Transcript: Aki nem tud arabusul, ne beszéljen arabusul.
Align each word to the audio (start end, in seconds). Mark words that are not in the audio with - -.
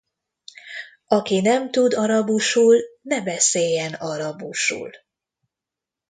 Aki 1.07 1.41
nem 1.41 1.71
tud 1.71 1.93
arabusul, 1.93 2.81
ne 3.01 3.21
beszéljen 3.23 3.93
arabusul. 3.93 4.89